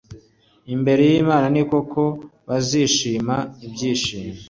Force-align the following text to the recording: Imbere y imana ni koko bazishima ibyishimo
Imbere 0.73 1.01
y 1.11 1.15
imana 1.23 1.47
ni 1.53 1.63
koko 1.69 2.01
bazishima 2.47 3.35
ibyishimo 3.65 4.37